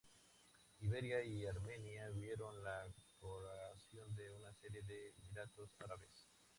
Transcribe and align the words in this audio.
Iberia 0.79 1.23
y 1.23 1.45
Armenia 1.45 2.09
vieron 2.09 2.63
la 2.63 2.87
creación 3.19 4.15
de 4.15 4.31
una 4.31 4.51
serie 4.55 4.81
de 4.81 5.09
emiratos 5.11 5.69
árabes. 5.79 6.27